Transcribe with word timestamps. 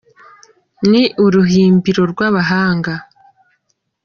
Ni 0.89 1.01
uruhimbiro 1.25 2.01
rw’abahanga 2.11 2.93